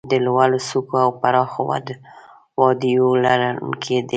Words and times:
د 0.11 0.13
لوړو 0.25 0.59
څوکو 0.69 0.95
او 1.05 1.11
پراخو 1.21 1.61
وادیو 2.59 3.07
لرونکي 3.23 3.97
دي. 4.07 4.09